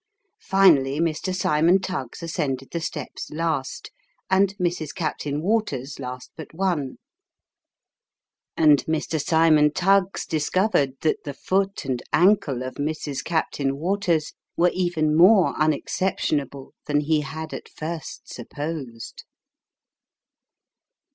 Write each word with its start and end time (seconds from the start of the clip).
Finally, 0.39 0.99
Mr. 0.99 1.31
Cymon 1.31 1.77
Tuggs 1.79 2.23
ascended 2.23 2.71
the 2.71 2.81
steps 2.81 3.29
last, 3.29 3.91
and 4.31 4.57
Mrs. 4.57 4.95
Captain 4.95 5.43
Waters 5.43 5.99
last 5.99 6.31
but 6.35 6.55
one; 6.55 6.97
and 8.57 8.83
Mr. 8.85 9.23
Cymon 9.23 9.71
Tuggs 9.71 10.25
discovered 10.25 10.93
that 11.01 11.23
the 11.23 11.35
foot 11.35 11.85
and 11.85 12.01
ankle 12.11 12.63
of 12.63 12.77
Mrs. 12.77 13.23
Captain 13.23 13.77
Waters, 13.77 14.33
were 14.57 14.71
even 14.73 15.15
more 15.15 15.53
unexceptionable 15.61 16.73
than 16.87 17.01
he 17.01 17.21
had 17.21 17.53
at 17.53 17.69
first 17.69 18.27
supposed. 18.27 19.23